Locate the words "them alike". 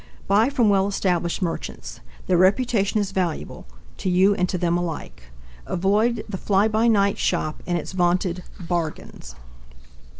4.57-5.29